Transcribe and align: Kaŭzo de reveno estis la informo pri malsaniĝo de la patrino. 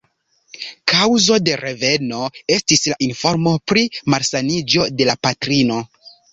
Kaŭzo 0.93 1.37
de 1.49 1.57
reveno 1.63 2.23
estis 2.57 2.83
la 2.93 2.99
informo 3.11 3.55
pri 3.69 3.87
malsaniĝo 4.17 4.91
de 4.99 5.11
la 5.15 5.21
patrino. 5.29 5.83